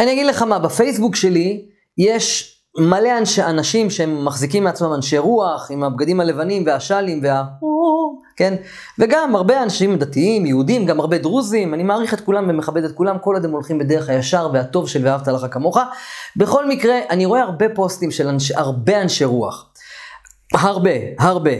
אני 0.00 0.12
אגיד 0.12 0.26
לך 0.26 0.42
מה, 0.42 0.58
בפייסבוק 0.58 1.16
שלי 1.16 1.66
יש 1.98 2.56
מלא 2.78 3.18
אנשי, 3.18 3.42
אנשים 3.42 3.90
שהם 3.90 4.24
מחזיקים 4.24 4.64
מעצמם 4.64 4.94
אנשי 4.94 5.18
רוח, 5.18 5.70
עם 5.70 5.84
הבגדים 5.84 6.20
הלבנים 6.20 6.62
והשאלים 6.66 7.20
וה... 7.22 7.44
כן? 8.36 8.54
וגם 8.98 9.36
הרבה 9.36 9.62
אנשים 9.62 9.96
דתיים, 9.96 10.46
יהודים, 10.46 10.86
גם 10.86 11.00
הרבה 11.00 11.18
דרוזים, 11.18 11.74
אני 11.74 11.82
מעריך 11.82 12.14
את 12.14 12.20
כולם 12.20 12.46
ומכבד 12.48 12.84
את 12.84 12.92
כולם, 12.92 13.18
כל 13.18 13.34
עוד 13.34 13.44
הם 13.44 13.50
הולכים 13.50 13.78
בדרך 13.78 14.08
הישר 14.08 14.50
והטוב 14.52 14.88
של 14.88 15.06
ואהבת 15.06 15.28
לך 15.28 15.46
כמוך. 15.50 15.78
בכל 16.36 16.68
מקרה, 16.68 16.98
אני 17.10 17.26
רואה 17.26 17.42
הרבה 17.42 17.66
פוסטים 17.74 18.10
של 18.10 18.28
אנש, 18.28 18.50
הרבה 18.50 19.02
אנשי 19.02 19.24
רוח. 19.24 19.72
הרבה, 20.54 20.90
הרבה. 21.18 21.50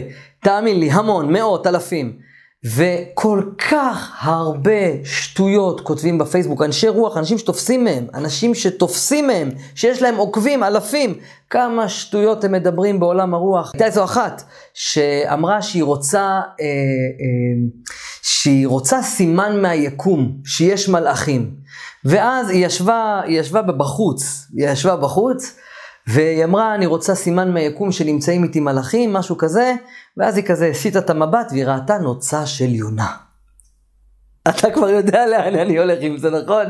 תאמין 0.43 0.79
לי, 0.79 0.91
המון, 0.91 1.33
מאות, 1.33 1.67
אלפים. 1.67 2.30
וכל 2.65 3.43
כך 3.69 4.17
הרבה 4.21 5.03
שטויות 5.03 5.81
כותבים 5.81 6.17
בפייסבוק, 6.17 6.61
אנשי 6.61 6.87
רוח, 6.87 7.17
אנשים 7.17 7.37
שתופסים 7.37 7.83
מהם, 7.83 8.07
אנשים 8.13 8.55
שתופסים 8.55 9.27
מהם, 9.27 9.49
שיש 9.75 10.01
להם 10.01 10.15
עוקבים, 10.15 10.63
אלפים, 10.63 11.17
כמה 11.49 11.89
שטויות 11.89 12.43
הם 12.43 12.51
מדברים 12.51 12.99
בעולם 12.99 13.33
הרוח. 13.33 13.71
הייתה 13.73 13.85
איזו 13.85 14.03
אחת 14.03 14.43
שאמרה 14.73 15.61
שהיא 15.61 15.83
רוצה, 15.83 16.21
אה, 16.21 16.65
אה, 16.65 17.91
שהיא 18.21 18.67
רוצה 18.67 19.01
סימן 19.01 19.61
מהיקום, 19.61 20.37
שיש 20.45 20.89
מלאכים. 20.89 21.55
ואז 22.05 22.49
היא 22.49 22.65
ישבה, 22.65 23.21
היא 23.25 23.39
ישבה 23.39 23.61
בחוץ, 23.61 24.47
היא 24.57 24.67
ישבה 24.69 24.95
בחוץ, 24.95 25.55
והיא 26.07 26.43
אמרה, 26.43 26.75
אני 26.75 26.85
רוצה 26.85 27.15
סימן 27.15 27.51
מהיקום 27.51 27.91
שנמצאים 27.91 28.43
איתי 28.43 28.59
מלאכים, 28.59 29.13
משהו 29.13 29.37
כזה, 29.37 29.73
ואז 30.17 30.37
היא 30.37 30.45
כזה 30.45 30.67
הסיטה 30.67 30.99
את 30.99 31.09
המבט 31.09 31.47
והיא 31.51 31.65
ראתה 31.65 31.97
נוצה 31.97 32.45
של 32.45 32.69
יונה. 32.69 33.11
אתה 34.49 34.71
כבר 34.71 34.89
יודע 34.89 35.25
לאן 35.25 35.55
אני 35.55 35.77
הולך 35.77 35.97
עם 36.01 36.17
זה, 36.17 36.29
נכון? 36.29 36.65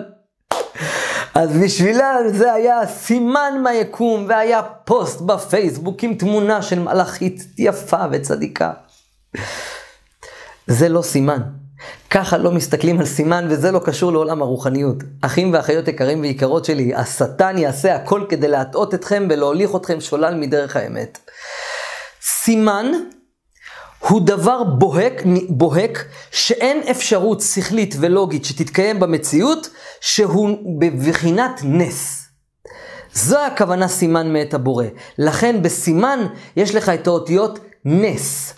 אז 1.36 1.50
בשבילה 1.64 2.18
זה 2.28 2.54
היה 2.54 2.88
סימן 2.88 3.54
מהיקום, 3.64 4.26
והיה 4.30 4.62
פוסט 4.64 5.22
בפייסבוק 5.22 6.04
עם 6.04 6.14
תמונה 6.14 6.62
של 6.62 6.80
מלאכית 6.80 7.44
יפה 7.58 8.06
וצדיקה. 8.12 8.72
זה 10.68 10.90
לא 10.90 11.02
סימן. 11.02 11.42
ככה 12.10 12.38
לא 12.38 12.52
מסתכלים 12.52 13.00
על 13.00 13.06
סימן, 13.06 13.48
וזה 13.50 13.72
לא 13.72 13.80
קשור 13.80 14.12
לעולם 14.12 14.42
הרוחניות. 14.42 14.96
אחים 15.22 15.54
ואחיות 15.54 15.88
יקרים 15.88 16.22
ויקרות 16.22 16.66
שלי, 16.66 16.96
השטן 16.96 17.58
יעשה 17.58 17.96
הכל 17.96 18.26
כדי 18.30 18.48
להטעות 18.48 18.94
אתכם 18.94 19.28
ולהוליך 19.30 19.76
אתכם 19.76 20.02
שולל 20.02 20.36
מדרך 20.36 20.76
האמת. 20.76 21.20
סימן 22.22 22.92
הוא 24.00 24.22
דבר 24.22 24.64
בוהק, 24.64 25.22
בוהק 25.50 26.06
שאין 26.32 26.82
אפשרות 26.92 27.42
שכלית 27.42 27.96
ולוגית 28.00 28.46
שתתקיים 28.46 29.00
במציאות, 29.00 29.70
שהוא 30.02 30.80
בבחינת 30.80 31.62
נס. 31.64 32.28
זו 33.14 33.40
הכוונה 33.40 33.88
סימן 33.88 34.34
מאת 34.34 34.54
הבורא. 34.54 34.86
לכן 35.18 35.62
בסימן 35.62 36.20
יש 36.56 36.76
לך 36.76 36.90
את 36.90 37.08
האותיות 37.08 37.60
נס. 37.86 38.54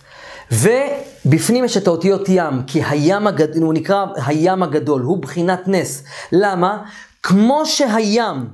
ובפנים 0.52 1.64
יש 1.64 1.76
את 1.76 1.86
האותיות 1.86 2.28
ים, 2.28 2.62
כי 2.66 2.82
הים 2.84 3.26
הגדול, 3.26 3.62
הוא 3.62 3.74
נקרא 3.74 4.06
הים 4.26 4.62
הגדול, 4.62 5.02
הוא 5.02 5.18
בחינת 5.18 5.68
נס. 5.68 6.04
למה? 6.32 6.82
כמו 7.22 7.66
שהים 7.66 8.48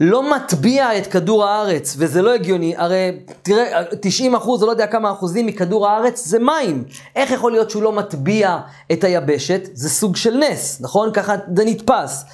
לא 0.00 0.30
מטביע 0.30 0.98
את 0.98 1.06
כדור 1.06 1.44
הארץ, 1.44 1.94
וזה 1.98 2.22
לא 2.22 2.34
הגיוני, 2.34 2.74
הרי 2.76 3.20
תראה, 3.42 3.82
90 4.00 4.34
אחוז, 4.34 4.62
או 4.62 4.66
לא 4.66 4.72
יודע 4.72 4.86
כמה 4.86 5.12
אחוזים 5.12 5.46
מכדור 5.46 5.88
הארץ 5.88 6.26
זה 6.26 6.38
מים. 6.38 6.84
איך 7.16 7.30
יכול 7.30 7.52
להיות 7.52 7.70
שהוא 7.70 7.82
לא 7.82 7.92
מטביע 7.92 8.58
את 8.92 9.04
היבשת? 9.04 9.60
זה 9.72 9.90
סוג 9.90 10.16
של 10.16 10.36
נס, 10.36 10.80
נכון? 10.80 11.12
ככה 11.12 11.34
זה 11.56 11.64
נתפס. 11.64 12.24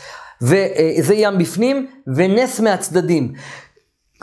וזה 0.43 1.15
ים 1.15 1.39
בפנים, 1.39 1.87
ונס 2.17 2.61
מהצדדים. 2.61 3.33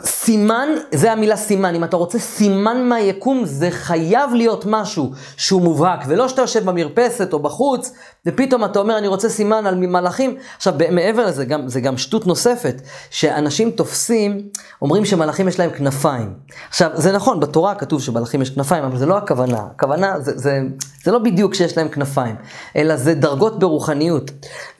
סימן, 0.04 0.68
זה 0.92 1.12
המילה 1.12 1.36
סימן, 1.36 1.74
אם 1.74 1.84
אתה 1.84 1.96
רוצה 1.96 2.18
סימן 2.18 2.88
מהיקום, 2.88 3.44
זה 3.44 3.70
חייב 3.70 4.34
להיות 4.34 4.64
משהו 4.66 5.12
שהוא 5.36 5.62
מובהק, 5.62 6.04
ולא 6.06 6.28
שאתה 6.28 6.42
יושב 6.42 6.64
במרפסת 6.64 7.32
או 7.32 7.38
בחוץ, 7.38 7.92
ופתאום 8.26 8.64
אתה 8.64 8.78
אומר, 8.78 8.98
אני 8.98 9.06
רוצה 9.06 9.28
סימן 9.28 9.66
על 9.66 9.74
מלאכים. 9.74 10.36
עכשיו, 10.56 10.74
מעבר 10.90 11.26
לזה, 11.26 11.44
גם, 11.44 11.68
זה 11.68 11.80
גם 11.80 11.98
שטות 11.98 12.26
נוספת, 12.26 12.82
שאנשים 13.10 13.70
תופסים, 13.70 14.40
אומרים 14.82 15.04
שמלאכים 15.04 15.48
יש 15.48 15.58
להם 15.58 15.70
כנפיים. 15.70 16.32
עכשיו, 16.68 16.90
זה 16.94 17.12
נכון, 17.12 17.40
בתורה 17.40 17.74
כתוב 17.74 18.02
שמלאכים 18.02 18.42
יש 18.42 18.50
כנפיים, 18.50 18.84
אבל 18.84 18.98
זה 18.98 19.06
לא 19.06 19.16
הכוונה. 19.16 19.58
הכוונה, 19.74 20.20
זה, 20.20 20.38
זה, 20.38 20.60
זה 21.04 21.12
לא 21.12 21.18
בדיוק 21.18 21.54
שיש 21.54 21.76
להם 21.76 21.88
כנפיים, 21.88 22.36
אלא 22.76 22.96
זה 22.96 23.14
דרגות 23.14 23.58
ברוחניות. 23.58 24.30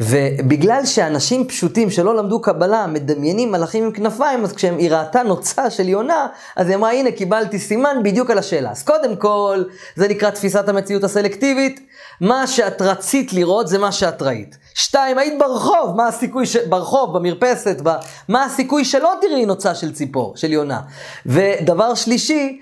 ובגלל 0.00 0.86
שאנשים 0.86 1.48
פשוטים 1.48 1.91
שלא 1.91 2.16
למדו 2.16 2.41
קבלה, 2.41 2.86
מדמיינים 2.86 3.52
מלאכים 3.52 3.84
עם 3.84 3.92
כנפיים, 3.92 4.44
אז 4.44 4.52
כשהם 4.52 4.78
ראתה 4.91 5.22
נוצה 5.22 5.70
של 5.70 5.88
יונה, 5.88 6.26
אז 6.56 6.69
היא 6.69 6.76
אמרה, 6.76 6.92
הנה, 6.92 7.10
קיבלתי 7.10 7.58
סימן 7.58 7.97
בדיוק 8.04 8.31
על 8.31 8.38
השאלה. 8.38 8.70
אז 8.70 8.82
קודם 8.82 9.16
כל, 9.16 9.62
זה 9.97 10.08
נקרא 10.08 10.31
תפיסת 10.31 10.69
המציאות 10.69 11.04
הסלקטיבית. 11.04 11.81
מה 12.20 12.47
שאת 12.47 12.82
רצית 12.82 13.31
לראות 13.32 13.69
זה 13.69 13.78
מה 13.78 13.93
שאת 13.93 14.22
ראית. 14.22 14.56
שתיים, 14.75 15.19
היית 15.19 15.38
ברחוב, 15.38 15.97
מה 15.97 16.06
הסיכוי, 16.09 16.47
ש... 16.47 16.56
ברחוב, 16.56 17.19
במרפסת, 17.19 17.76
ב... 17.82 17.91
מה 18.28 18.44
הסיכוי 18.44 18.84
שלא 18.84 19.15
תראי 19.20 19.47
נוצה 19.47 19.75
של 19.75 19.93
ציפור, 19.93 20.37
של 20.37 20.53
יונה. 20.53 20.81
ודבר 21.26 21.94
שלישי, 21.94 22.60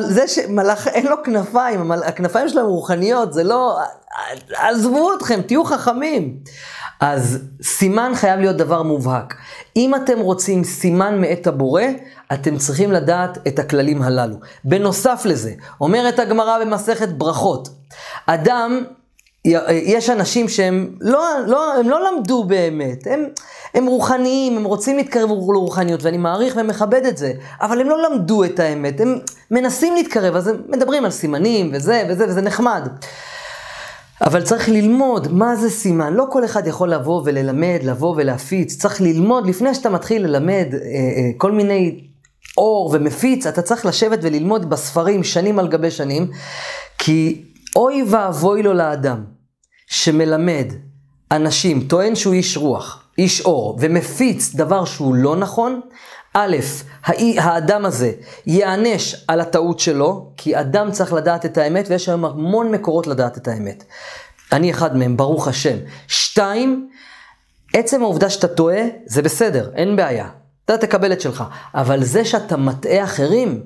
זה 0.00 0.28
שמלאך 0.28 0.88
אין 0.94 1.06
לו 1.06 1.16
כנפיים, 1.24 1.92
הכנפיים 1.92 2.48
שלו 2.48 2.68
רוחניות, 2.68 3.32
זה 3.32 3.44
לא, 3.44 3.78
עזבו 4.56 5.14
אתכם, 5.14 5.40
תהיו 5.42 5.64
חכמים. 5.64 6.38
אז 7.00 7.38
סימן 7.62 8.12
חייב 8.14 8.40
להיות 8.40 8.56
דבר 8.56 8.82
מובהק. 8.82 9.34
אם 9.76 9.94
אתם 9.94 10.18
רוצים 10.18 10.64
סימן 10.64 11.20
מאת 11.20 11.46
הבורא, 11.46 11.82
אתם 12.32 12.56
צריכים 12.58 12.92
לדעת 12.92 13.38
את 13.48 13.58
הכללים 13.58 14.02
הללו. 14.02 14.36
בנוסף 14.64 15.22
לזה, 15.24 15.52
אומרת 15.80 16.18
הגמרא 16.18 16.64
במסכת 16.64 17.08
ברכות, 17.08 17.68
אדם, 18.26 18.84
יש 19.72 20.10
אנשים 20.10 20.48
שהם 20.48 20.90
לא, 21.00 21.28
לא, 21.46 21.74
הם 21.74 21.88
לא 21.88 22.00
למדו 22.04 22.44
באמת, 22.44 23.06
הם, 23.06 23.24
הם 23.74 23.86
רוחניים, 23.86 24.56
הם 24.56 24.64
רוצים 24.64 24.96
להתקרב 24.96 25.30
לרוחניות, 25.30 26.02
ואני 26.02 26.16
מעריך 26.16 26.56
ומכבד 26.56 27.04
את 27.06 27.16
זה, 27.16 27.32
אבל 27.60 27.80
הם 27.80 27.88
לא 27.88 28.02
למדו 28.02 28.44
את 28.44 28.60
האמת, 28.60 29.00
הם 29.00 29.18
מנסים 29.50 29.94
להתקרב, 29.94 30.36
אז 30.36 30.48
הם 30.48 30.56
מדברים 30.68 31.04
על 31.04 31.10
סימנים 31.10 31.70
וזה 31.72 32.06
וזה, 32.08 32.24
וזה 32.28 32.40
נחמד. 32.40 32.88
אבל 34.22 34.42
צריך 34.42 34.68
ללמוד 34.68 35.32
מה 35.32 35.56
זה 35.56 35.70
סימן. 35.70 36.12
לא 36.12 36.26
כל 36.30 36.44
אחד 36.44 36.66
יכול 36.66 36.92
לבוא 36.92 37.22
וללמד, 37.24 37.78
לבוא 37.82 38.14
ולהפיץ. 38.16 38.76
צריך 38.76 39.00
ללמוד, 39.00 39.46
לפני 39.46 39.74
שאתה 39.74 39.90
מתחיל 39.90 40.26
ללמד 40.26 40.66
אה, 40.72 40.78
אה, 40.78 41.30
כל 41.36 41.52
מיני 41.52 42.00
אור 42.58 42.90
ומפיץ, 42.92 43.46
אתה 43.46 43.62
צריך 43.62 43.86
לשבת 43.86 44.18
וללמוד 44.22 44.70
בספרים 44.70 45.24
שנים 45.24 45.58
על 45.58 45.68
גבי 45.68 45.90
שנים, 45.90 46.30
כי 46.98 47.44
אוי 47.76 48.04
ואבוי 48.08 48.62
לו 48.62 48.72
לאדם 48.72 49.33
שמלמד 49.86 50.66
אנשים, 51.30 51.86
טוען 51.88 52.14
שהוא 52.14 52.34
איש 52.34 52.56
רוח, 52.56 53.02
איש 53.18 53.40
אור, 53.40 53.78
ומפיץ 53.80 54.54
דבר 54.54 54.84
שהוא 54.84 55.14
לא 55.14 55.36
נכון, 55.36 55.80
א', 56.34 56.56
האדם 57.38 57.84
הזה 57.84 58.12
ייענש 58.46 59.14
על 59.28 59.40
הטעות 59.40 59.80
שלו, 59.80 60.30
כי 60.36 60.60
אדם 60.60 60.92
צריך 60.92 61.12
לדעת 61.12 61.46
את 61.46 61.58
האמת, 61.58 61.86
ויש 61.88 62.08
היום 62.08 62.24
המון 62.24 62.70
מקורות 62.70 63.06
לדעת 63.06 63.36
את 63.36 63.48
האמת. 63.48 63.84
אני 64.52 64.70
אחד 64.70 64.96
מהם, 64.96 65.16
ברוך 65.16 65.48
השם. 65.48 65.76
שתיים, 66.08 66.90
עצם 67.74 68.02
העובדה 68.02 68.30
שאתה 68.30 68.48
טועה, 68.48 68.82
זה 69.06 69.22
בסדר, 69.22 69.70
אין 69.74 69.96
בעיה. 69.96 70.28
אתה 70.64 70.78
תקבל 70.78 71.12
את 71.12 71.20
שלך. 71.20 71.44
אבל 71.74 72.04
זה 72.04 72.24
שאתה 72.24 72.56
מטעה 72.56 73.04
אחרים, 73.04 73.62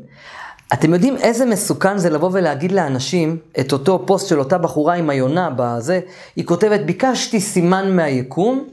אתם 0.73 0.95
יודעים 0.95 1.17
איזה 1.17 1.47
מסוכן 1.47 1.99
זה 1.99 2.11
לבוא 2.11 2.31
ולהגיד 2.33 2.73
לאנשים 2.73 3.37
את 3.61 3.73
אותו 3.73 4.03
פוסט 4.07 4.29
של 4.29 4.39
אותה 4.39 4.59
בחורה 4.59 4.95
עם 4.95 5.11
היונה 5.11 5.51
בזה, 5.57 6.01
היא 6.37 6.47
כותבת, 6.47 6.81
ביקשתי 6.81 7.41
סימן 7.41 7.97
מהיקום, 7.97 8.69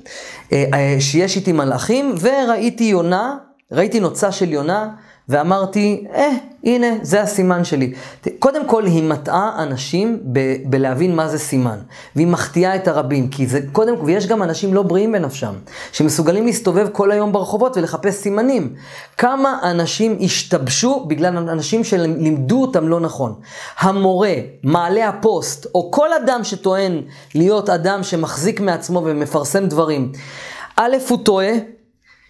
אה, 0.53 0.65
אה, 0.73 0.95
שיש 0.99 1.35
איתי 1.35 1.51
מלאכים, 1.51 2.15
וראיתי 2.21 2.83
יונה 2.83 3.37
ראיתי 3.71 3.99
נוצה 3.99 4.31
של 4.31 4.53
יונה, 4.53 4.89
ואמרתי, 5.29 6.05
אה, 6.13 6.29
הנה, 6.63 6.87
זה 7.01 7.21
הסימן 7.21 7.63
שלי. 7.63 7.93
קודם 8.39 8.67
כל, 8.67 8.85
היא 8.85 9.03
מטעה 9.03 9.63
אנשים 9.63 10.19
ב- 10.31 10.55
בלהבין 10.65 11.15
מה 11.15 11.27
זה 11.27 11.39
סימן. 11.39 11.77
והיא 12.15 12.27
מחטיאה 12.27 12.75
את 12.75 12.87
הרבים, 12.87 13.29
כי 13.29 13.47
זה, 13.47 13.59
קודם 13.71 13.97
כל, 13.97 14.05
ויש 14.05 14.27
גם 14.27 14.43
אנשים 14.43 14.73
לא 14.73 14.81
בריאים 14.81 15.11
בנפשם, 15.11 15.53
שמסוגלים 15.91 16.45
להסתובב 16.45 16.87
כל 16.91 17.11
היום 17.11 17.31
ברחובות 17.31 17.77
ולחפש 17.77 18.13
סימנים. 18.13 18.73
כמה 19.17 19.59
אנשים 19.63 20.17
השתבשו 20.21 21.05
בגלל 21.07 21.37
אנשים 21.37 21.83
שלימדו 21.83 22.61
אותם 22.61 22.87
לא 22.87 22.99
נכון. 22.99 23.33
המורה, 23.79 24.33
מעלה 24.63 25.09
הפוסט, 25.09 25.67
או 25.75 25.91
כל 25.91 26.13
אדם 26.13 26.43
שטוען 26.43 27.01
להיות 27.35 27.69
אדם 27.69 28.03
שמחזיק 28.03 28.61
מעצמו 28.61 29.01
ומפרסם 29.05 29.65
דברים, 29.65 30.11
א', 30.75 30.95
הוא 31.09 31.17
טועה, 31.23 31.51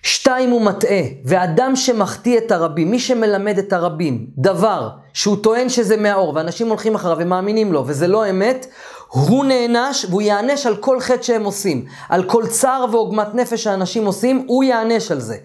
שתיים, 0.07 0.50
הוא 0.50 0.62
מטעה, 0.62 1.02
ואדם 1.25 1.75
שמחטיא 1.75 2.38
את 2.38 2.52
הרבים, 2.52 2.92
מי 2.92 3.00
שמלמד 3.00 3.57
את 3.57 3.74
הרבים, 3.74 4.25
דבר 4.38 4.90
שהוא 5.13 5.38
טוען 5.44 5.69
שזה 5.69 5.98
מהאור, 5.98 6.34
ואנשים 6.36 6.68
הולכים 6.68 6.96
אחריו 6.96 7.18
ומאמינים 7.19 7.74
לו, 7.74 7.84
וזה 7.88 8.07
לא 8.07 8.30
אמת, 8.30 8.68
הוא 9.07 9.46
נענש 9.46 10.06
והוא 10.10 10.22
יענש 10.22 10.66
על 10.66 10.75
כל 10.75 11.00
חטא 11.00 11.24
שהם 11.24 11.44
עושים. 11.44 11.86
על 12.10 12.24
כל 12.24 12.48
צער 12.48 12.86
ועוגמת 12.92 13.36
נפש 13.36 13.63
שאנשים 13.63 14.06
עושים, 14.06 14.44
הוא 14.48 14.63
יענש 14.63 15.12
על 15.12 15.19
זה. 15.19 15.38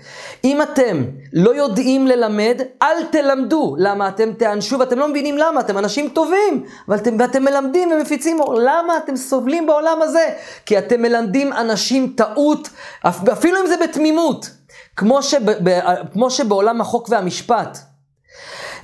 אם 0.44 0.62
אתם 0.62 1.04
לא 1.32 1.54
יודעים 1.54 2.06
ללמד, 2.06 2.60
אל 2.82 3.04
תלמדו. 3.10 3.76
למה? 3.78 4.08
אתם 4.08 4.32
תענשו 4.32 4.78
ואתם 4.78 4.98
לא 4.98 5.08
מבינים 5.08 5.38
למה, 5.38 5.60
אתם 5.60 5.78
אנשים 5.78 6.08
טובים, 6.08 6.64
ואתם, 6.88 7.16
ואתם 7.18 7.44
מלמדים 7.44 7.92
ומפיצים 7.92 8.40
אור. 8.40 8.54
למה 8.54 8.96
אתם 8.96 9.16
סובלים 9.16 9.66
בעולם 9.66 9.98
הזה? 10.02 10.28
כי 10.66 10.78
אתם 10.78 11.02
מלמדים 11.02 11.52
אנשים 11.52 12.12
טעות, 12.16 12.68
אפילו 13.32 13.60
אם 13.60 13.66
זה 13.66 13.76
בתמימות. 13.82 14.50
כמו, 14.96 15.22
שב, 15.22 15.40
כמו 16.12 16.30
שבעולם 16.30 16.80
החוק 16.80 17.08
והמשפט. 17.10 17.78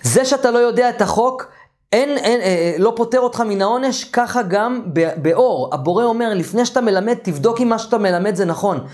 זה 0.03 0.25
שאתה 0.25 0.51
לא 0.51 0.59
יודע 0.59 0.89
את 0.89 1.03
החוק, 1.03 1.47
אין, 1.93 2.19
אין, 2.19 2.41
אה, 2.41 2.75
לא 2.79 2.93
פוטר 2.97 3.21
אותך 3.21 3.41
מן 3.41 3.63
העונש, 3.63 4.05
ככה 4.05 4.43
גם 4.43 4.83
באור. 5.17 5.71
הבורא 5.73 6.05
אומר, 6.05 6.35
לפני 6.35 6.67
שאתה 6.67 6.81
מלמד, 6.81 7.15
תבדוק 7.23 7.61
אם 7.61 7.69
מה 7.69 7.79
שאתה 7.79 7.99
מלמד 7.99 8.35
זה 8.35 8.45
נכון. 8.45 8.87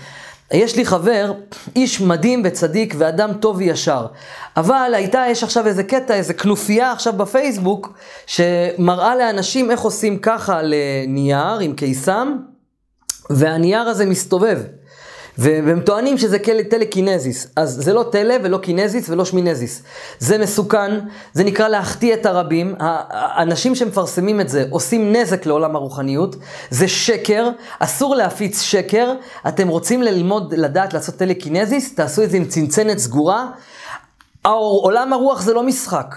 יש 0.51 0.75
לי 0.75 0.85
חבר, 0.85 1.33
איש 1.75 2.01
מדהים 2.01 2.41
וצדיק 2.45 2.95
ואדם 2.97 3.33
טוב 3.33 3.57
וישר. 3.57 4.07
אבל 4.57 4.91
הייתה, 4.95 5.23
יש 5.29 5.43
עכשיו 5.43 5.67
איזה 5.67 5.83
קטע, 5.83 6.13
איזה 6.13 6.33
כנופיה 6.33 6.91
עכשיו 6.91 7.13
בפייסבוק, 7.13 7.93
שמראה 8.25 9.15
לאנשים 9.15 9.71
איך 9.71 9.79
עושים 9.79 10.19
ככה 10.19 10.59
לנייר 10.63 11.59
עם 11.59 11.73
קיסם, 11.73 12.37
והנייר 13.29 13.81
הזה 13.81 14.05
מסתובב. 14.05 14.59
והם 15.37 15.79
טוענים 15.79 16.17
שזה 16.17 16.37
טלקינזיס. 16.69 17.47
אז 17.55 17.79
זה 17.83 17.93
לא 17.93 18.05
טלה 18.11 18.35
ולא 18.43 18.57
קינזיס 18.57 19.09
ולא 19.09 19.25
שמינזיס. 19.25 19.83
זה 20.19 20.37
מסוכן, 20.37 20.91
זה 21.33 21.43
נקרא 21.43 21.67
להחטיא 21.67 22.13
את 22.13 22.25
הרבים. 22.25 22.75
האנשים 22.79 23.75
שמפרסמים 23.75 24.41
את 24.41 24.49
זה 24.49 24.65
עושים 24.69 25.15
נזק 25.15 25.45
לעולם 25.45 25.75
הרוחניות. 25.75 26.35
זה 26.69 26.87
שקר, 26.87 27.49
אסור 27.79 28.15
להפיץ 28.15 28.61
שקר. 28.61 29.13
אתם 29.47 29.67
רוצים 29.67 30.01
ללמוד, 30.01 30.53
לדעת 30.53 30.93
לעשות 30.93 31.15
טלקינזיס, 31.15 31.95
תעשו 31.95 32.23
את 32.23 32.31
זה 32.31 32.37
עם 32.37 32.45
צנצנת 32.45 32.97
סגורה. 32.97 33.47
עולם 34.45 35.13
הרוח 35.13 35.41
זה 35.41 35.53
לא 35.53 35.63
משחק. 35.63 36.15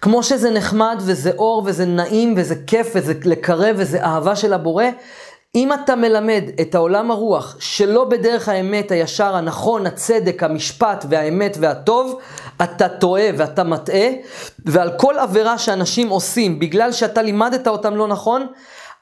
כמו 0.00 0.22
שזה 0.22 0.50
נחמד 0.50 1.02
וזה 1.06 1.30
אור 1.38 1.62
וזה 1.66 1.84
נעים 1.84 2.34
וזה 2.36 2.54
כיף 2.66 2.92
וזה 2.94 3.12
לקרב 3.24 3.76
וזה 3.78 4.04
אהבה 4.04 4.36
של 4.36 4.52
הבורא, 4.52 4.84
אם 5.56 5.72
אתה 5.72 5.96
מלמד 5.96 6.44
את 6.60 6.74
העולם 6.74 7.10
הרוח 7.10 7.56
שלא 7.58 8.04
בדרך 8.04 8.48
האמת, 8.48 8.90
הישר, 8.90 9.36
הנכון, 9.36 9.86
הצדק, 9.86 10.42
המשפט 10.42 11.04
והאמת 11.08 11.56
והטוב, 11.60 12.18
אתה 12.62 12.88
טועה 12.88 13.28
ואתה 13.36 13.64
מטעה, 13.64 14.08
ועל 14.66 14.90
כל 14.96 15.18
עבירה 15.18 15.58
שאנשים 15.58 16.08
עושים 16.08 16.58
בגלל 16.58 16.92
שאתה 16.92 17.22
לימדת 17.22 17.68
אותם 17.68 17.96
לא 17.96 18.08
נכון, 18.08 18.46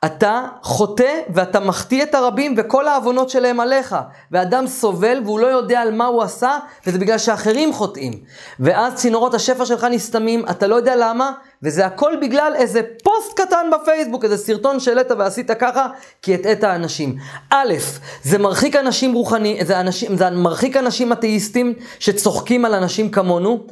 אתה 0.06 0.43
חוטא 0.62 1.21
ואתה 1.35 1.61
מחטיא 1.61 2.03
את 2.03 2.15
הרבים 2.15 2.55
וכל 2.56 2.89
העוונות 2.89 3.31
שלהם 3.31 3.61
עליך. 3.61 3.97
ואדם 4.31 4.67
סובל 4.67 5.21
והוא 5.25 5.41
לא 5.41 5.47
יודע 5.47 5.81
על 5.81 5.93
מה 5.93 6.06
הוא 6.06 6.23
עשה, 6.23 6.59
וזה 6.87 6.99
בגלל 6.99 7.19
שאחרים 7.19 7.73
חוטאים. 7.73 8.12
ואז 8.61 8.95
צינורות 8.95 9.35
השפע 9.35 9.67
שלך 9.67 9.85
נסתמים, 9.85 10.45
אתה 10.51 10.67
לא 10.67 10.75
יודע 10.75 10.97
למה, 10.97 11.33
וזה 11.62 11.87
הכל 11.87 12.12
בגלל 12.21 12.53
איזה 12.56 12.81
פוסט 13.03 13.41
קטן 13.41 13.71
בפייסבוק, 13.73 14.25
איזה 14.25 14.37
סרטון 14.37 14.81
שהעלית 14.81 15.11
ועשית 15.11 15.51
ככה, 15.51 15.87
כי 16.23 16.35
הטעית 16.35 16.65
אנשים. 16.65 17.17
א', 17.51 17.75
זה 18.23 18.39
מרחיק 18.39 18.77
אנשים 18.77 19.12
רוחני, 19.12 19.59
זה, 19.62 19.81
אנשים, 19.81 20.17
זה 20.17 20.31
מרחיק 20.31 20.77
אנשים 20.77 21.12
אתאיסטים 21.12 21.75
שצוחקים 21.99 22.65
על 22.65 22.75
אנשים 22.75 23.11
כמונו. 23.11 23.67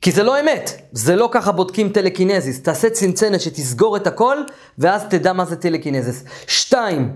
כי 0.00 0.12
זה 0.12 0.22
לא 0.22 0.40
אמת, 0.40 0.70
זה 0.92 1.16
לא 1.16 1.28
ככה 1.32 1.52
בודקים 1.52 1.88
טלקינזיס. 1.88 2.62
תעשה 2.62 2.90
צנצנת 2.90 3.40
שתסגור 3.40 3.96
את 3.96 4.06
הכל, 4.06 4.36
ואז 4.78 5.02
תדע 5.10 5.32
מה 5.32 5.44
זה 5.44 5.56
טלקינזיס. 5.56 6.24
שתיים, 6.46 7.12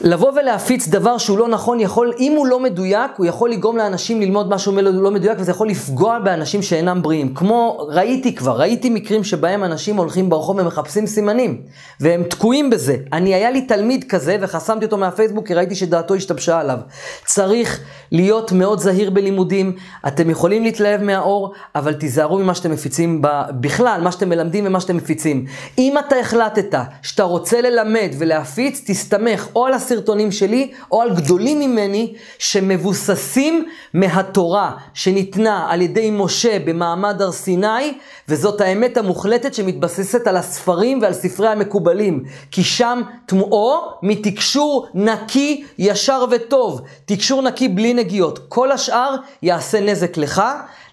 לבוא 0.00 0.32
ולהפיץ 0.32 0.88
דבר 0.88 1.18
שהוא 1.18 1.38
לא 1.38 1.48
נכון, 1.48 1.80
יכול, 1.80 2.12
אם 2.18 2.32
הוא 2.36 2.46
לא 2.46 2.60
מדויק, 2.60 3.10
הוא 3.16 3.26
יכול 3.26 3.50
לגרום 3.50 3.76
לאנשים 3.76 4.20
ללמוד 4.20 4.48
משהו 4.48 4.72
לא 4.82 5.10
מדויק, 5.10 5.38
וזה 5.40 5.50
יכול 5.50 5.68
לפגוע 5.68 6.18
באנשים 6.18 6.62
שאינם 6.62 7.02
בריאים. 7.02 7.34
כמו, 7.34 7.86
ראיתי 7.88 8.34
כבר, 8.34 8.60
ראיתי 8.60 8.90
מקרים 8.90 9.24
שבהם 9.24 9.64
אנשים 9.64 9.96
הולכים 9.96 10.28
ברחוב 10.28 10.58
ומחפשים 10.58 11.06
סימנים, 11.06 11.60
והם 12.00 12.22
תקועים 12.22 12.70
בזה. 12.70 12.96
אני, 13.12 13.34
היה 13.34 13.50
לי 13.50 13.62
תלמיד 13.62 14.04
כזה, 14.04 14.36
וחסמתי 14.40 14.84
אותו 14.84 14.96
מהפייסבוק, 14.96 15.46
כי 15.46 15.54
ראיתי 15.54 15.74
שדעתו 15.74 16.14
השתבשה 16.14 16.60
עליו. 16.60 16.78
צריך 17.24 17.80
להיות 18.12 18.52
מאוד 18.52 18.80
זהיר 18.80 19.10
בלימודים, 19.10 19.72
אתם 20.06 20.30
יכולים 20.30 20.62
להתלהב 20.62 21.02
מהאור, 21.02 21.52
אבל 21.74 21.94
תיזהרו 21.94 22.38
ממה 22.38 22.54
שאתם 22.54 22.70
מפיצים 22.70 23.22
בכלל, 23.60 24.00
מה 24.04 24.12
שאתם 24.12 24.28
מלמדים 24.28 24.66
ומה 24.66 24.80
שאתם 24.80 24.96
מפיצים. 24.96 25.44
אם 25.78 25.94
אתה 25.98 26.16
החלטת 26.16 26.78
שאתה 27.02 27.22
רוצה 27.22 27.60
ללמד 27.60 28.10
ולהפיץ, 28.18 28.82
תסתמך 28.86 29.46
או 29.56 29.66
על 29.66 29.74
הסרטונים 29.86 30.32
שלי, 30.32 30.72
או 30.92 31.02
על 31.02 31.14
גדולים 31.14 31.60
ממני, 31.60 32.14
שמבוססים 32.38 33.64
מהתורה 33.94 34.72
שניתנה 34.94 35.66
על 35.70 35.82
ידי 35.82 36.10
משה 36.10 36.58
במעמד 36.64 37.22
הר 37.22 37.32
סיני, 37.32 37.94
וזאת 38.28 38.60
האמת 38.60 38.96
המוחלטת 38.96 39.54
שמתבססת 39.54 40.26
על 40.26 40.36
הספרים 40.36 41.02
ועל 41.02 41.12
ספרי 41.12 41.48
המקובלים. 41.48 42.24
כי 42.50 42.64
שם 42.64 43.02
תמואו 43.26 43.80
מתקשור 44.02 44.86
נקי, 44.94 45.64
ישר 45.78 46.24
וטוב. 46.30 46.80
תקשור 47.04 47.42
נקי 47.42 47.68
בלי 47.68 47.94
נגיעות. 47.94 48.38
כל 48.48 48.72
השאר 48.72 49.16
יעשה 49.42 49.80
נזק 49.80 50.16
לך, 50.16 50.42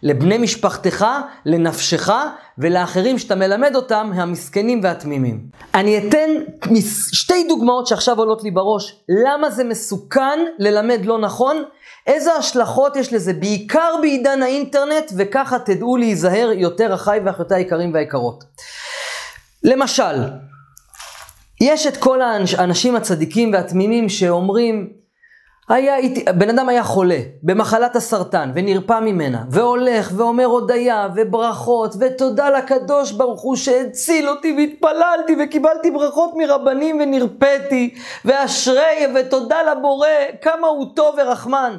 לבני 0.03 0.38
משפחתך, 0.38 1.05
לנפשך 1.45 2.09
ולאחרים 2.57 3.19
שאתה 3.19 3.35
מלמד 3.35 3.75
אותם, 3.75 4.11
המסכנים 4.15 4.79
והתמימים. 4.83 5.39
אני 5.75 5.97
אתן 5.97 6.29
שתי 7.11 7.45
דוגמאות 7.47 7.88
שעכשיו 7.88 8.19
עולות 8.19 8.44
לי 8.44 8.51
בראש, 8.51 9.03
למה 9.25 9.50
זה 9.50 9.63
מסוכן 9.63 10.39
ללמד 10.59 11.05
לא 11.05 11.19
נכון, 11.19 11.63
איזה 12.07 12.33
השלכות 12.33 12.95
יש 12.95 13.13
לזה, 13.13 13.33
בעיקר 13.33 13.95
בעידן 14.01 14.41
האינטרנט, 14.41 15.11
וככה 15.17 15.59
תדעו 15.59 15.97
להיזהר 15.97 16.51
יותר 16.55 16.94
אחי 16.94 17.17
ואחיותיי 17.25 17.57
היקרים 17.57 17.94
והיקרות. 17.94 18.44
למשל, 19.63 20.23
יש 21.61 21.88
את 21.88 21.97
כל 21.97 22.21
האנשים 22.21 22.95
הצדיקים 22.95 23.53
והתמימים 23.53 24.09
שאומרים, 24.09 25.02
היה 25.74 25.96
בן 26.38 26.50
אדם 26.50 26.70
היה 26.70 26.84
חולה 26.84 27.20
במחלת 27.44 27.96
הסרטן 27.96 28.52
ונרפא 28.56 29.00
ממנה, 29.00 29.44
והולך 29.50 30.12
ואומר 30.16 30.46
הודיה 30.46 31.08
וברכות 31.16 31.96
ותודה 32.00 32.50
לקדוש 32.50 33.12
ברוך 33.12 33.42
הוא 33.42 33.56
שהציל 33.56 34.30
אותי 34.30 34.56
והתפללתי 34.58 35.36
וקיבלתי 35.44 35.92
ברכות 35.92 36.34
מרבנים 36.38 37.00
ונרפאתי, 37.02 37.96
ואשרי 38.25 39.08
ותודה 39.16 39.58
לבורא, 39.72 40.08
כמה 40.42 40.68
הוא 40.68 40.86
טוב 40.96 41.16
ורחמן. 41.18 41.78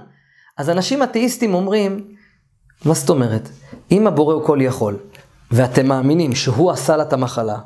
אז 0.59 0.71
אנשים 0.71 1.03
אתאיסטים 1.03 1.55
אומרים, 1.55 2.05
מה 2.85 2.95
זאת 2.95 3.11
אומרת? 3.11 3.49
אם 3.93 4.07
הבורא 4.07 4.35
הוא 4.35 4.45
כל 4.45 4.59
יכול, 4.61 4.97
ואתם 5.51 5.87
מאמינים 5.87 6.35
שהוא 6.35 6.71
עשה 6.71 6.97
לה 6.97 7.03
את 7.03 7.13
המחלה, 7.13 7.57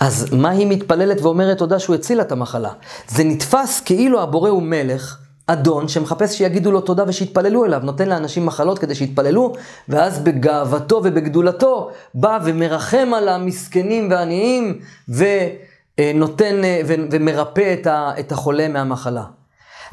אז 0.00 0.32
מה 0.32 0.50
היא 0.50 0.66
מתפללת 0.66 1.20
ואומרת 1.20 1.58
תודה 1.58 1.78
שהוא 1.78 1.96
הציל 1.96 2.20
את 2.20 2.32
המחלה? 2.32 2.70
זה 3.08 3.24
נתפס 3.24 3.80
כאילו 3.80 4.22
הבורא 4.22 4.50
הוא 4.50 4.62
מלך, 4.62 5.18
אדון, 5.50 5.88
שמחפש 5.88 6.38
שיגידו 6.38 6.72
לו 6.72 6.80
תודה 6.80 7.04
ושיתפללו 7.06 7.64
אליו, 7.64 7.80
נותן 7.84 8.08
לאנשים 8.08 8.46
מחלות 8.46 8.78
כדי 8.78 8.94
שיתפללו, 8.94 9.52
ואז 9.88 10.18
בגאוותו 10.18 10.96
ובגדולתו 11.04 11.90
בא 12.14 12.38
ומרחם 12.44 13.10
על 13.14 13.28
המסכנים 13.28 14.10
והעניים, 14.10 14.78
ונותן 15.08 16.60
ומרפא 16.86 17.74
את 18.18 18.32
החולה 18.32 18.68
מהמחלה. 18.68 19.24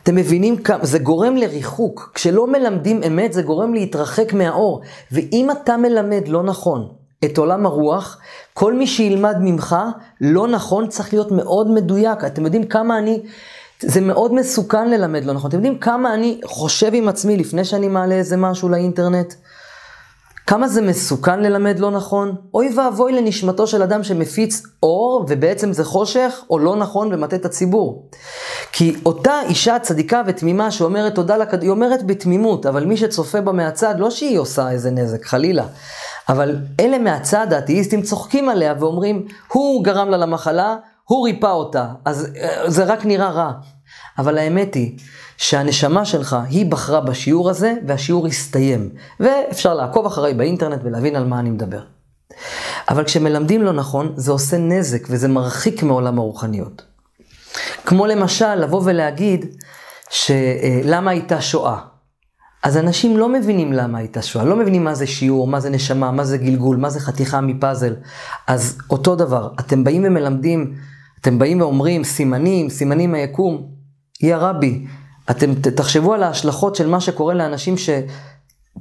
אתם 0.03 0.15
מבינים 0.15 0.57
כמה, 0.57 0.85
זה 0.85 0.99
גורם 0.99 1.37
לריחוק. 1.37 2.11
כשלא 2.13 2.47
מלמדים 2.47 3.01
אמת, 3.07 3.33
זה 3.33 3.41
גורם 3.41 3.73
להתרחק 3.73 4.33
מהאור. 4.33 4.81
ואם 5.11 5.49
אתה 5.51 5.77
מלמד 5.77 6.27
לא 6.27 6.43
נכון 6.43 6.89
את 7.25 7.37
עולם 7.37 7.65
הרוח, 7.65 8.17
כל 8.53 8.73
מי 8.73 8.87
שילמד 8.87 9.35
ממך 9.41 9.75
לא 10.21 10.47
נכון 10.47 10.87
צריך 10.87 11.13
להיות 11.13 11.31
מאוד 11.31 11.71
מדויק. 11.71 12.23
אתם 12.23 12.45
יודעים 12.45 12.63
כמה 12.63 12.97
אני... 12.97 13.19
זה 13.85 14.01
מאוד 14.01 14.33
מסוכן 14.33 14.89
ללמד 14.89 15.25
לא 15.25 15.33
נכון. 15.33 15.49
אתם 15.49 15.57
יודעים 15.57 15.77
כמה 15.77 16.13
אני 16.13 16.41
חושב 16.45 16.89
עם 16.93 17.07
עצמי 17.07 17.37
לפני 17.37 17.65
שאני 17.65 17.87
מעלה 17.87 18.15
איזה 18.15 18.37
משהו 18.37 18.69
לאינטרנט? 18.69 19.33
כמה 20.47 20.67
זה 20.67 20.81
מסוכן 20.81 21.39
ללמד 21.39 21.79
לא 21.79 21.91
נכון? 21.91 22.35
אוי 22.53 22.73
ואבוי 22.75 23.13
לנשמתו 23.13 23.67
של 23.67 23.83
אדם 23.83 24.03
שמפיץ 24.03 24.63
אור, 24.83 25.25
ובעצם 25.29 25.73
זה 25.73 25.83
חושך, 25.83 26.43
או 26.49 26.59
לא 26.59 26.75
נכון 26.75 27.13
ומטה 27.13 27.35
את 27.35 27.45
הציבור. 27.45 28.09
כי 28.71 28.95
אותה 29.05 29.41
אישה 29.49 29.79
צדיקה 29.79 30.21
ותמימה 30.27 30.71
שאומרת 30.71 31.15
תודה 31.15 31.37
לקד... 31.37 31.61
היא 31.61 31.69
אומרת 31.69 32.05
בתמימות, 32.05 32.65
אבל 32.65 32.85
מי 32.85 32.97
שצופה 32.97 33.41
בה 33.41 33.51
מהצד, 33.51 33.95
לא 33.97 34.11
שהיא 34.11 34.39
עושה 34.39 34.71
איזה 34.71 34.91
נזק, 34.91 35.25
חלילה. 35.25 35.65
אבל 36.29 36.55
אלה 36.79 36.97
מהצד, 36.97 37.53
האתאיסטים 37.53 38.01
צוחקים 38.01 38.49
עליה 38.49 38.73
ואומרים, 38.79 39.25
הוא 39.53 39.83
גרם 39.83 40.09
לה 40.09 40.17
למחלה, 40.17 40.75
הוא 41.07 41.25
ריפא 41.25 41.47
אותה, 41.47 41.87
אז 42.05 42.31
אה, 42.41 42.69
זה 42.69 42.83
רק 42.83 43.05
נראה 43.05 43.29
רע. 43.29 43.51
אבל 44.17 44.37
האמת 44.37 44.73
היא 44.73 44.97
שהנשמה 45.37 46.05
שלך, 46.05 46.37
היא 46.49 46.71
בחרה 46.71 47.01
בשיעור 47.01 47.49
הזה, 47.49 47.73
והשיעור 47.87 48.27
הסתיים. 48.27 48.89
ואפשר 49.19 49.73
לעקוב 49.73 50.05
אחריי 50.05 50.33
באינטרנט 50.33 50.81
ולהבין 50.83 51.15
על 51.15 51.25
מה 51.25 51.39
אני 51.39 51.49
מדבר. 51.49 51.81
אבל 52.89 53.03
כשמלמדים 53.03 53.63
לא 53.63 53.71
נכון, 53.71 54.13
זה 54.15 54.31
עושה 54.31 54.57
נזק 54.57 55.07
וזה 55.09 55.27
מרחיק 55.27 55.83
מעולם 55.83 56.19
הרוחניות. 56.19 56.81
כמו 57.85 58.07
למשל, 58.07 58.55
לבוא 58.55 58.81
ולהגיד 58.85 59.45
שלמה 60.09 61.11
הייתה 61.11 61.41
שואה. 61.41 61.79
אז 62.63 62.77
אנשים 62.77 63.17
לא 63.17 63.29
מבינים 63.29 63.73
למה 63.73 63.97
הייתה 63.97 64.21
שואה, 64.21 64.45
לא 64.45 64.55
מבינים 64.55 64.83
מה 64.83 64.95
זה 64.95 65.07
שיעור, 65.07 65.47
מה 65.47 65.59
זה 65.59 65.69
נשמה, 65.69 66.11
מה 66.11 66.23
זה 66.23 66.37
גלגול, 66.37 66.77
מה 66.77 66.89
זה 66.89 66.99
חתיכה 66.99 67.41
מפאזל. 67.41 67.95
אז 68.47 68.77
אותו 68.89 69.15
דבר, 69.15 69.49
אתם 69.59 69.83
באים 69.83 70.03
ומלמדים, 70.05 70.75
אתם 71.25 71.39
באים 71.39 71.61
ואומרים 71.61 72.03
סימנים, 72.03 72.69
סימנים 72.69 73.11
מהיקום, 73.11 73.67
יא 74.21 74.35
רבי, 74.35 74.85
אתם 75.31 75.53
תחשבו 75.55 76.13
על 76.13 76.23
ההשלכות 76.23 76.75
של 76.75 76.87
מה 76.87 76.99
שקורה 76.99 77.33
לאנשים 77.33 77.77
ש... 77.77 77.89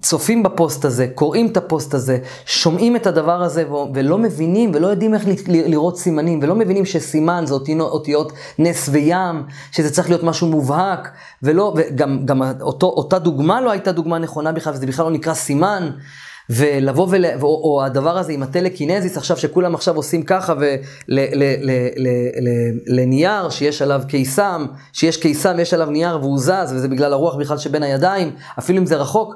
צופים 0.02 0.42
בפוסט 0.42 0.84
הזה, 0.84 1.08
קוראים 1.14 1.46
את 1.46 1.56
הפוסט 1.56 1.94
הזה, 1.94 2.18
שומעים 2.46 2.96
את 2.96 3.06
הדבר 3.06 3.42
הזה 3.42 3.64
ולא 3.94 4.18
מבינים 4.18 4.70
ולא 4.74 4.86
יודעים 4.86 5.14
איך 5.14 5.22
לראות 5.46 5.98
סימנים 5.98 6.40
ולא 6.42 6.54
מבינים 6.54 6.84
שסימן 6.84 7.44
זה 7.46 7.54
אותיות 7.80 8.32
נס 8.58 8.88
וים, 8.88 9.42
שזה 9.72 9.90
צריך 9.90 10.08
להיות 10.08 10.22
משהו 10.22 10.46
מובהק 10.46 11.10
ולא, 11.42 11.74
וגם 11.76 12.26
גם 12.26 12.42
אותו, 12.60 12.86
אותה 12.86 13.18
דוגמה 13.18 13.60
לא 13.60 13.70
הייתה 13.70 13.92
דוגמה 13.92 14.18
נכונה 14.18 14.52
בכלל 14.52 14.72
וזה 14.72 14.86
בכלל 14.86 15.04
לא 15.04 15.10
נקרא 15.10 15.34
סימן. 15.34 15.90
ולבוא 16.50 17.06
ול... 17.10 17.24
או, 17.42 17.46
או 17.64 17.84
הדבר 17.84 18.18
הזה 18.18 18.32
עם 18.32 18.42
הטלקינזיס 18.42 19.16
עכשיו 19.16 19.36
שכולם 19.36 19.74
עכשיו 19.74 19.96
עושים 19.96 20.22
ככה 20.22 20.54
ולנייר 22.88 23.50
שיש 23.50 23.82
עליו 23.82 24.02
קיסם, 24.08 24.66
שיש 24.92 25.16
קיסם 25.16 25.54
ויש 25.58 25.74
עליו 25.74 25.90
נייר 25.90 26.18
והוא 26.20 26.38
זז 26.38 26.72
וזה 26.72 26.88
בגלל 26.88 27.12
הרוח 27.12 27.34
בכלל 27.34 27.58
שבין 27.58 27.82
הידיים, 27.82 28.36
אפילו 28.58 28.78
אם 28.78 28.86
זה 28.86 28.96
רחוק, 28.96 29.34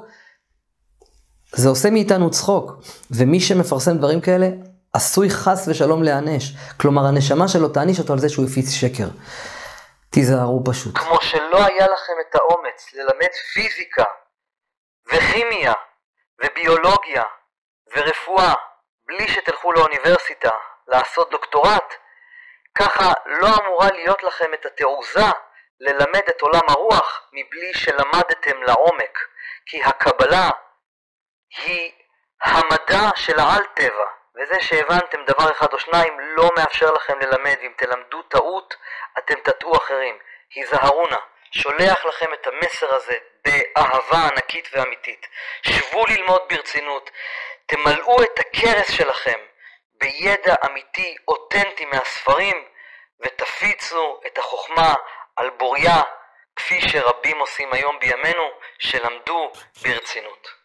זה 1.55 1.69
עושה 1.69 1.89
מאיתנו 1.89 2.31
צחוק, 2.31 2.81
ומי 3.11 3.39
שמפרסם 3.39 3.97
דברים 3.97 4.21
כאלה, 4.21 4.49
עשוי 4.93 5.29
חס 5.29 5.67
ושלום 5.67 6.03
להיענש. 6.03 6.53
כלומר, 6.77 7.05
הנשמה 7.05 7.47
שלו 7.47 7.69
תעניש 7.69 7.99
אותו 7.99 8.13
על 8.13 8.19
זה 8.19 8.29
שהוא 8.29 8.45
הפיץ 8.45 8.69
שקר. 8.69 9.07
תיזהרו 10.09 10.61
פשוט. 10.65 10.97
כמו 10.97 11.17
שלא 11.21 11.65
היה 11.65 11.85
לכם 11.85 12.13
את 12.29 12.35
האומץ 12.35 12.93
ללמד 12.93 13.33
פיזיקה, 13.53 14.03
וכימיה, 15.07 15.73
וביולוגיה, 16.43 17.23
ורפואה, 17.95 18.53
בלי 19.05 19.27
שתלכו 19.27 19.71
לאוניברסיטה 19.71 20.51
לעשות 20.87 21.29
דוקטורט, 21.29 21.93
ככה 22.75 23.13
לא 23.25 23.47
אמורה 23.61 23.87
להיות 23.91 24.23
לכם 24.23 24.53
את 24.53 24.65
התעוזה 24.65 25.25
ללמד 25.79 26.21
את 26.29 26.41
עולם 26.41 26.61
הרוח 26.69 27.29
מבלי 27.33 27.73
שלמדתם 27.73 28.63
לעומק. 28.63 29.19
כי 29.65 29.83
הקבלה 29.83 30.49
היא 31.57 31.91
המדע 32.43 33.09
של 33.15 33.39
העל 33.39 33.63
טבע, 33.73 34.05
וזה 34.35 34.61
שהבנתם 34.61 35.25
דבר 35.25 35.51
אחד 35.51 35.73
או 35.73 35.79
שניים 35.79 36.19
לא 36.19 36.49
מאפשר 36.57 36.91
לכם 36.91 37.19
ללמד, 37.19 37.55
ואם 37.61 37.73
תלמדו 37.77 38.21
טעות, 38.21 38.75
אתם 39.17 39.35
תטעו 39.43 39.77
אחרים. 39.77 40.17
היזהרו 40.55 41.07
נא, 41.07 41.17
שולח 41.51 42.05
לכם 42.05 42.33
את 42.33 42.47
המסר 42.47 42.95
הזה 42.95 43.17
באהבה 43.45 44.27
ענקית 44.27 44.69
ואמיתית. 44.73 45.27
שבו 45.61 46.05
ללמוד 46.05 46.41
ברצינות, 46.49 47.11
תמלאו 47.65 48.23
את 48.23 48.39
הכרס 48.39 48.91
שלכם 48.91 49.39
בידע 49.93 50.55
אמיתי, 50.65 51.15
אותנטי 51.27 51.85
מהספרים, 51.85 52.65
ותפיצו 53.19 54.21
את 54.27 54.37
החוכמה 54.37 54.93
על 55.35 55.49
בוריה, 55.49 56.01
כפי 56.55 56.89
שרבים 56.89 57.39
עושים 57.39 57.73
היום 57.73 57.99
בימינו, 57.99 58.51
שלמדו 58.79 59.51
ברצינות. 59.83 60.58